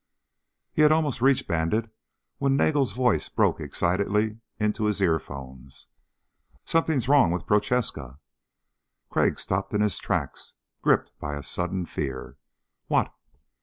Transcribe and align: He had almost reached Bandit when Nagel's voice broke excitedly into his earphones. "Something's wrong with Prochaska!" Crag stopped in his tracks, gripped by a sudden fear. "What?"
He 0.73 0.81
had 0.81 0.91
almost 0.91 1.21
reached 1.21 1.47
Bandit 1.47 1.93
when 2.39 2.57
Nagel's 2.57 2.91
voice 2.93 3.29
broke 3.29 3.59
excitedly 3.59 4.39
into 4.57 4.85
his 4.85 4.99
earphones. 4.99 5.89
"Something's 6.65 7.07
wrong 7.07 7.29
with 7.29 7.45
Prochaska!" 7.45 8.17
Crag 9.11 9.37
stopped 9.37 9.75
in 9.75 9.81
his 9.81 9.99
tracks, 9.99 10.53
gripped 10.81 11.11
by 11.19 11.35
a 11.35 11.43
sudden 11.43 11.85
fear. 11.85 12.37
"What?" 12.87 13.13